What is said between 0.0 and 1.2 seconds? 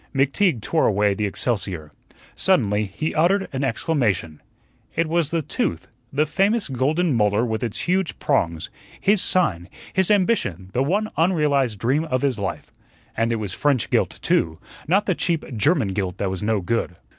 McTeague tore away